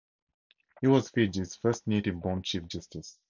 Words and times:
He 0.79 0.87
was 0.87 1.11
Fiji's 1.11 1.55
first 1.57 1.85
native-born 1.85 2.41
Chief 2.41 2.65
Justice. 2.65 3.19